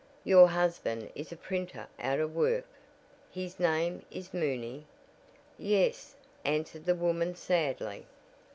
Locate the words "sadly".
7.35-8.07